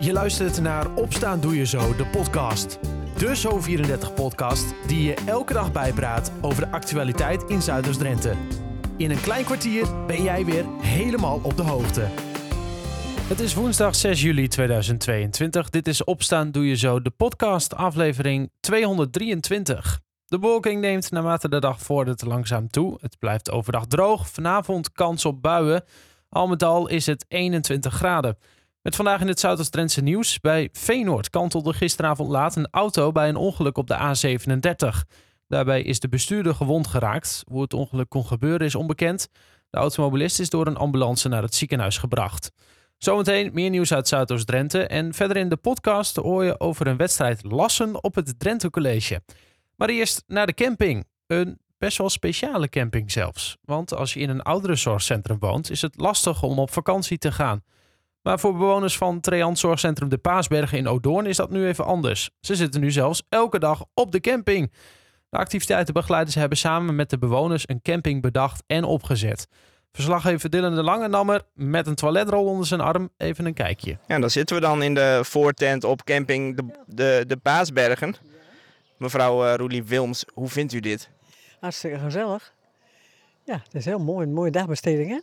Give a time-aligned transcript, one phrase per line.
[0.00, 2.78] Je luistert naar Opstaan Doe Je Zo, de podcast.
[3.16, 8.34] De Zo34-podcast die je elke dag bijpraat over de actualiteit in Zuiders-Drenthe.
[8.96, 12.06] In een klein kwartier ben jij weer helemaal op de hoogte.
[13.28, 15.70] Het is woensdag 6 juli 2022.
[15.70, 20.00] Dit is Opstaan Doe Je Zo, de podcast, aflevering 223.
[20.26, 22.98] De bewolking neemt naarmate de dag vordert langzaam toe.
[23.00, 24.28] Het blijft overdag droog.
[24.28, 25.84] Vanavond kans op buien.
[26.28, 28.36] Al met al is het 21 graden.
[28.88, 30.40] Met vandaag in het Zuidoost-Drentse nieuws.
[30.40, 35.18] Bij Veenoord kantelde gisteravond laat een auto bij een ongeluk op de A37.
[35.48, 37.42] Daarbij is de bestuurder gewond geraakt.
[37.46, 39.28] Hoe het ongeluk kon gebeuren is onbekend.
[39.70, 42.52] De automobilist is door een ambulance naar het ziekenhuis gebracht.
[42.98, 44.86] Zometeen meer nieuws uit Zuidoost-Drenthe.
[44.86, 49.22] En verder in de podcast hoor je over een wedstrijd Lassen op het Drenthe College.
[49.76, 51.04] Maar eerst naar de camping.
[51.26, 53.56] Een best wel speciale camping zelfs.
[53.60, 57.62] Want als je in een ouderenzorgcentrum woont, is het lastig om op vakantie te gaan.
[58.28, 62.30] Maar voor bewoners van Treant Zorgcentrum De Paasbergen in Odoorn is dat nu even anders.
[62.40, 64.72] Ze zitten nu zelfs elke dag op de camping.
[65.28, 69.48] De activiteitenbegeleiders hebben samen met de bewoners een camping bedacht en opgezet.
[69.92, 73.98] Verslaggever Dylan de Lange nam er met een toiletrol onder zijn arm even een kijkje.
[74.06, 78.14] Ja, dan zitten we dan in de voortent op camping de, de, de Paasbergen.
[78.98, 81.10] Mevrouw uh, Roelie Wilms, hoe vindt u dit?
[81.60, 82.52] Hartstikke gezellig.
[83.44, 84.26] Ja, het is heel mooi.
[84.26, 85.18] Een mooie dagbesteding, hè?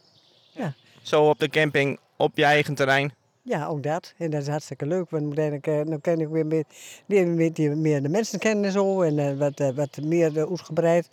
[0.61, 0.73] Ja.
[1.05, 3.13] Zo op de camping, op je eigen terrein?
[3.41, 4.13] Ja, ook dat.
[4.17, 5.09] En dat is hartstikke leuk.
[5.09, 6.63] Want dan, dan ken ik weer meer,
[7.05, 9.01] meer, meer de mensen kennen en zo.
[9.01, 11.09] En uh, wat, uh, wat meer uh, uitgebreid.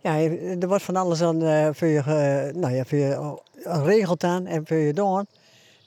[0.00, 0.18] Ja,
[0.60, 2.02] er wordt van alles aan uh, voor je,
[2.54, 5.26] nou ja, voor je geregeld aan en voor je doen.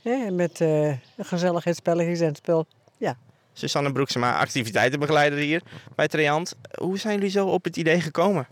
[0.01, 2.65] Ja, met uh, gezelligheidsspelletjes en spel.
[2.97, 3.17] Ja.
[3.53, 5.61] Susanne Broeksema, activiteitenbegeleider hier
[5.95, 6.55] bij Treant.
[6.79, 8.47] Hoe zijn jullie zo op het idee gekomen?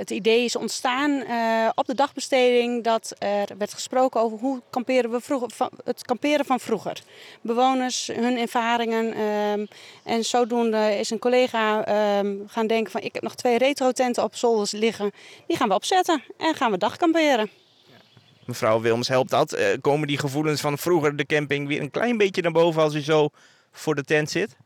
[0.00, 5.10] Het idee is ontstaan uh, op de dagbesteding dat er werd gesproken over hoe kamperen
[5.10, 7.02] we vroeger, van, het kamperen van vroeger.
[7.40, 9.20] Bewoners, hun ervaringen.
[9.20, 9.68] Um,
[10.04, 11.78] en zodoende is een collega
[12.18, 15.10] um, gaan denken van ik heb nog twee retro-tenten op zolders liggen.
[15.46, 17.50] Die gaan we opzetten en gaan we dagkamperen.
[18.44, 19.58] Mevrouw Wilms, helpt dat?
[19.58, 22.94] Uh, komen die gevoelens van vroeger de camping weer een klein beetje naar boven als
[22.94, 23.28] u zo
[23.72, 24.56] voor de tent zit?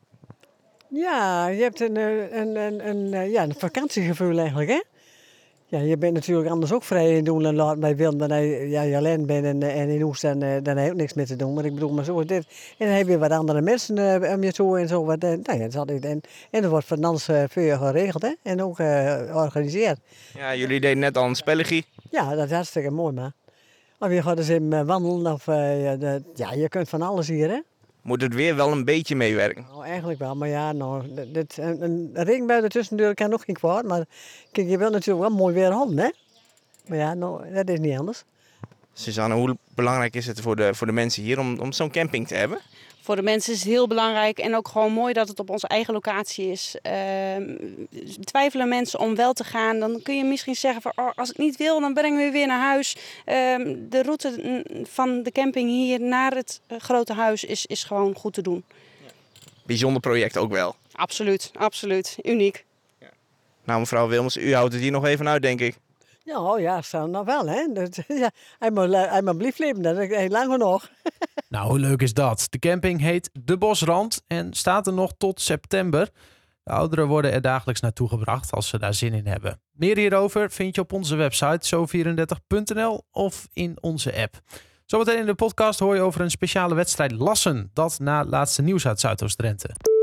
[0.89, 4.81] Ja, je hebt een, een, een, een, ja, een vakantiegevoel eigenlijk, hè?
[5.75, 8.69] Ja, je bent natuurlijk anders ook vrij in doen en laat bij Willem dan je,
[8.69, 11.27] ja, je alleen bent en, en in Oest dan, dan heb je ook niks meer
[11.27, 11.55] te doen.
[11.55, 12.47] Maar ik bedoel, maar zo is dit.
[12.79, 15.05] En dan heb je wat andere mensen uh, om je toe en zo.
[15.05, 16.21] Wat, uh, nou ja, dat en,
[16.51, 18.33] en dat wordt van uh, voor je geregeld hè?
[18.43, 19.99] en ook georganiseerd.
[20.35, 21.83] Ja, jullie deden net al een spelletje.
[22.11, 23.33] Ja, dat is hartstikke mooi, maar.
[23.99, 25.47] Of je gaat eens in wandelen of
[26.35, 27.61] ja, je kunt van alles hier hè
[28.05, 29.67] moet het weer wel een beetje meewerken.
[29.71, 33.85] Nou, eigenlijk wel, maar ja, nou, dit, een, een regenbui ertussen kan nog geen kwaad.
[33.85, 34.05] Maar
[34.53, 36.11] kijk, je wilt natuurlijk wel mooi weer handen, hè?
[36.87, 38.25] Maar ja, nou, dat is niet anders.
[38.93, 42.29] Suzanne, hoe belangrijk is het voor de, voor de mensen hier om, om zo'n camping
[42.29, 42.59] te hebben?
[43.05, 45.69] Voor de mensen is het heel belangrijk en ook gewoon mooi dat het op onze
[45.69, 46.77] eigen locatie is.
[46.87, 46.93] Uh,
[48.25, 51.39] twijfelen mensen om wel te gaan, dan kun je misschien zeggen van oh, als ik
[51.39, 52.97] niet wil, dan brengen we weer naar huis.
[52.97, 53.35] Uh,
[53.89, 58.43] de route van de camping hier naar het grote huis is, is gewoon goed te
[58.43, 58.65] doen.
[59.03, 59.11] Ja.
[59.63, 60.75] Bijzonder project ook wel.
[60.93, 62.17] Absoluut, absoluut.
[62.23, 62.65] Uniek.
[62.99, 63.11] Ja.
[63.65, 65.77] Nou mevrouw Wilmers, u houdt het hier nog even uit denk ik.
[66.25, 67.73] Ja, oh ja, zo nog wel, hè.
[67.73, 70.89] Dat, ja, hij moet, hij blijven dat is lang genoeg.
[71.49, 72.47] nou, hoe leuk is dat?
[72.51, 76.11] De camping heet De Bosrand en staat er nog tot september.
[76.63, 79.61] De ouderen worden er dagelijks naartoe gebracht als ze daar zin in hebben.
[79.73, 84.41] Meer hierover vind je op onze website zo34.nl of in onze app.
[84.85, 87.71] Zometeen in de podcast hoor je over een speciale wedstrijd Lassen.
[87.73, 89.94] Dat na laatste nieuws uit Zuidoost-Drenthe.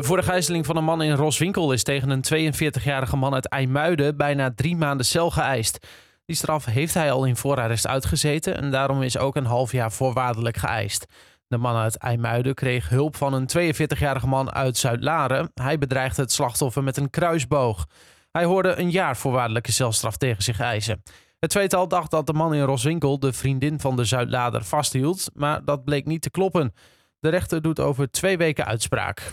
[0.00, 4.16] Voor de gijzeling van een man in Roswinkel is tegen een 42-jarige man uit IJmuiden
[4.16, 5.86] bijna drie maanden cel geëist.
[6.24, 9.92] Die straf heeft hij al in voorarrest uitgezeten en daarom is ook een half jaar
[9.92, 11.06] voorwaardelijk geëist.
[11.48, 15.50] De man uit IJmuiden kreeg hulp van een 42-jarige man uit Zuid-Laren.
[15.54, 17.86] Hij bedreigde het slachtoffer met een kruisboog.
[18.30, 21.02] Hij hoorde een jaar voorwaardelijke celstraf tegen zich eisen.
[21.38, 25.64] Het tweetal dacht dat de man in Roswinkel de vriendin van de Zuid-Lader vasthield, maar
[25.64, 26.74] dat bleek niet te kloppen.
[27.20, 29.32] De rechter doet over twee weken uitspraak.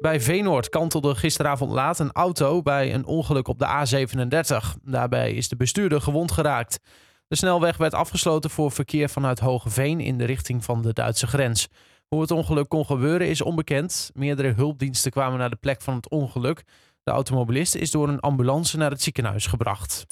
[0.00, 4.80] Bij Veenoord kantelde gisteravond laat een auto bij een ongeluk op de A37.
[4.82, 6.80] Daarbij is de bestuurder gewond geraakt.
[7.28, 11.68] De snelweg werd afgesloten voor verkeer vanuit Hogeveen in de richting van de Duitse grens.
[12.08, 14.10] Hoe het ongeluk kon gebeuren is onbekend.
[14.14, 16.64] Meerdere hulpdiensten kwamen naar de plek van het ongeluk.
[17.02, 20.06] De automobilist is door een ambulance naar het ziekenhuis gebracht.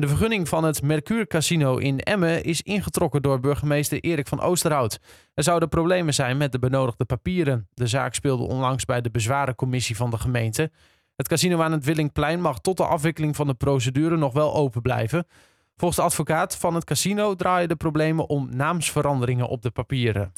[0.00, 4.98] De vergunning van het Mercure Casino in Emmen is ingetrokken door burgemeester Erik van Oosterhout.
[5.34, 7.68] Er zouden problemen zijn met de benodigde papieren.
[7.74, 10.70] De zaak speelde onlangs bij de bezwarencommissie van de gemeente.
[11.16, 14.82] Het casino aan het Willingplein mag tot de afwikkeling van de procedure nog wel open
[14.82, 15.26] blijven.
[15.76, 20.32] Volgens de advocaat van het casino draaien de problemen om naamsveranderingen op de papieren.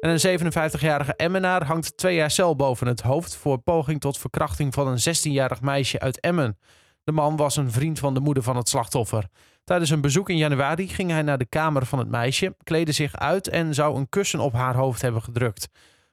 [0.00, 4.74] En een 57-jarige Emmenaar hangt twee jaar cel boven het hoofd voor poging tot verkrachting
[4.74, 6.58] van een 16-jarig meisje uit Emmen.
[7.08, 9.28] De man was een vriend van de moeder van het slachtoffer.
[9.64, 13.16] Tijdens een bezoek in januari ging hij naar de kamer van het meisje, kleedde zich
[13.16, 15.68] uit en zou een kussen op haar hoofd hebben gedrukt.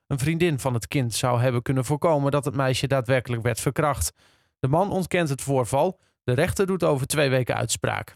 [0.08, 4.12] Een vriendin van het kind zou hebben kunnen voorkomen dat het meisje daadwerkelijk werd verkracht.
[4.60, 6.00] De man ontkent het voorval.
[6.24, 8.14] De rechter doet over twee weken uitspraak.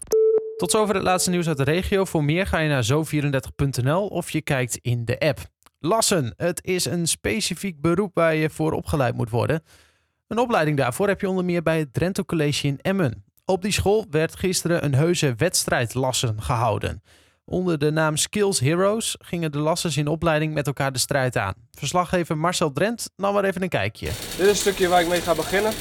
[0.56, 2.04] Tot zover het laatste nieuws uit de regio.
[2.04, 5.38] Voor meer ga je naar zo34.nl of je kijkt in de app.
[5.78, 9.62] Lassen, het is een specifiek beroep waar je voor opgeleid moet worden.
[10.30, 13.24] Een opleiding daarvoor heb je onder meer bij het Drenthe College in Emmen.
[13.44, 17.02] Op die school werd gisteren een heuse wedstrijd lassen gehouden.
[17.44, 21.54] Onder de naam Skills Heroes gingen de lassers in opleiding met elkaar de strijd aan.
[21.70, 24.06] Verslaggever Marcel Drent nam maar even een kijkje.
[24.06, 25.72] Dit is een stukje waar ik mee ga beginnen.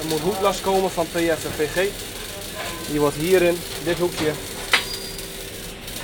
[0.00, 1.74] Er moet hoeklast komen van PF en PG.
[2.90, 4.32] Die wordt hierin, dit hoekje,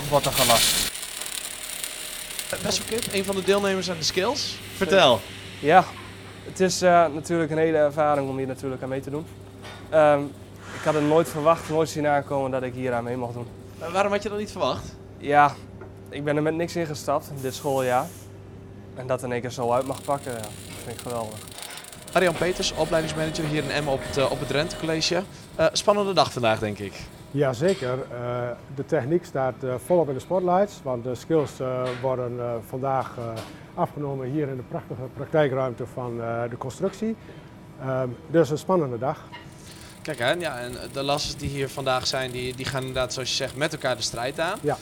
[0.09, 0.91] wordt er gelast.
[2.63, 4.55] Best wel kip, een van de deelnemers aan de skills.
[4.75, 5.21] Vertel.
[5.59, 5.85] Ja,
[6.43, 9.25] het is eh, natuurlijk een hele ervaring om hier natuurlijk aan mee te doen.
[9.89, 10.21] Ehm,
[10.75, 13.47] ik had het nooit verwacht, nooit zien aankomen dat ik hier aan mee mocht doen.
[13.79, 14.95] Maar waarom had je dat niet verwacht?
[15.17, 15.53] Ja,
[16.09, 18.05] ik ben er met niks ingestapt dit schooljaar.
[18.95, 20.51] En dat in één keer zo uit mag pakken, ja, dat
[20.83, 21.39] vind ik geweldig.
[22.11, 25.23] Arjan Peters, opleidingsmanager hier in Emmen op het, eh, op het Drenthe College.
[25.55, 26.93] Eh, spannende dag vandaag, denk ik.
[27.31, 27.97] Jazeker.
[27.97, 33.17] Uh, de techniek staat uh, volop in de spotlights, want de skills uh, worden vandaag
[33.73, 36.17] afgenomen hier in de prachtige praktijkruimte van
[36.49, 37.15] de constructie.
[37.87, 39.23] Um, dus een spannende dag.
[40.01, 43.29] Kijk hè, ja, en de lassers die hier vandaag zijn, die, die gaan inderdaad zoals
[43.29, 44.57] je zegt met elkaar de strijd aan.
[44.61, 44.77] Ja.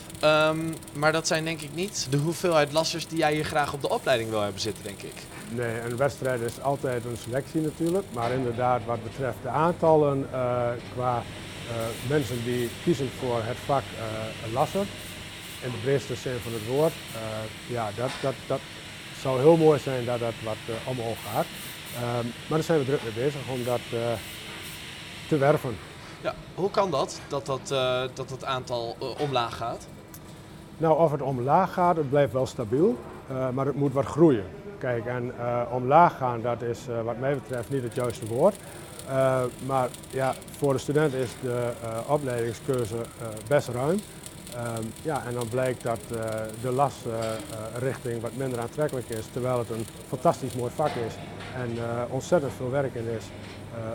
[0.49, 3.81] Um, maar dat zijn denk ik niet de hoeveelheid lassers die jij hier graag op
[3.81, 5.13] de opleiding wil hebben zitten, denk ik.
[5.49, 10.27] Nee, een wedstrijd is altijd een selectie natuurlijk, maar inderdaad wat betreft de aantallen
[10.93, 11.21] qua
[12.07, 14.85] mensen die kiezen voor het vak uh, lasser,
[15.61, 17.19] in de breedste zin van het woord, uh,
[17.75, 18.59] ja, dat, dat, dat
[19.21, 21.45] zou heel mooi zijn dat dat wat omhoog gaat.
[21.95, 23.79] Um, maar daar zijn we druk mee bezig om dat
[25.27, 25.77] te werven.
[26.21, 27.67] Ja, hoe kan dat, dat dat,
[28.13, 29.87] dat, dat aantal omlaag gaat?
[30.77, 32.97] Nou, of het omlaag gaat, het blijft wel stabiel,
[33.53, 34.45] maar het moet wat groeien.
[34.77, 35.33] Kijk, en
[35.71, 38.55] omlaag gaan, dat is wat mij betreft niet het juiste woord.
[39.09, 43.99] Uh, maar ja, voor de student is de uh, opleidingskeuze uh, best ruim.
[45.01, 45.99] ja, en dan blijkt dat
[46.61, 51.13] de lasrichting wat minder aantrekkelijk is, terwijl het een fantastisch mooi vak is
[51.55, 51.77] en
[52.09, 53.23] ontzettend veel werk in is,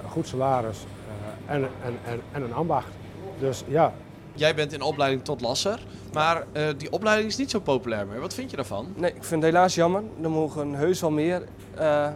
[0.04, 0.78] een goed salaris
[1.46, 2.88] en, en, en, en een ambacht.
[3.38, 3.92] Dus ja,
[4.36, 5.80] Jij bent in opleiding tot lasser,
[6.12, 8.20] maar uh, die opleiding is niet zo populair meer.
[8.20, 8.92] Wat vind je daarvan?
[8.96, 10.02] Nee, ik vind het helaas jammer.
[10.22, 11.42] Er mogen heus wel meer
[11.78, 12.08] uh,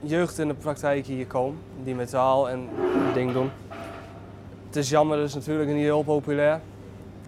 [0.00, 2.68] jeugd in de praktijk hier komen, die metaal en
[3.14, 3.50] ding doen.
[4.66, 6.60] Het is jammer, het is natuurlijk niet heel populair.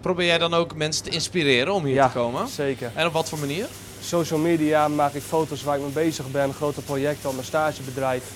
[0.01, 2.47] Probeer jij dan ook mensen te inspireren om hier ja, te komen?
[2.47, 2.91] zeker.
[2.95, 3.65] En op wat voor manier?
[4.01, 8.31] Social media maak ik foto's waar ik mee bezig ben, grote projecten op mijn stagebedrijf.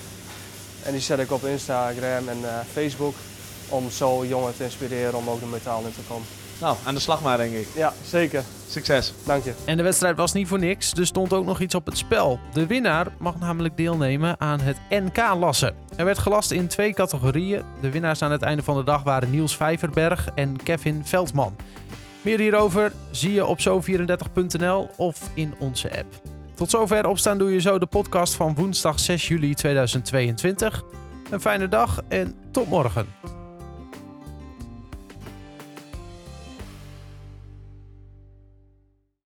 [0.84, 3.14] En die zet ik op Instagram en uh, Facebook
[3.68, 6.26] om zo jongeren te inspireren om ook de metaal in te komen.
[6.60, 7.68] Nou, aan de slag maar denk ik.
[7.74, 8.44] Ja, zeker.
[8.68, 9.12] Succes.
[9.24, 9.52] Dank je.
[9.64, 10.92] En de wedstrijd was niet voor niks.
[10.92, 12.38] Er stond ook nog iets op het spel.
[12.52, 15.74] De winnaar mag namelijk deelnemen aan het NK-lassen.
[15.96, 17.62] Er werd gelast in twee categorieën.
[17.80, 21.56] De winnaars aan het einde van de dag waren Niels Vijverberg en Kevin Veldman.
[22.22, 26.22] Meer hierover zie je op zo34.nl of in onze app.
[26.54, 30.82] Tot zover opstaan doe je zo de podcast van woensdag 6 juli 2022.
[31.30, 33.33] Een fijne dag en tot morgen.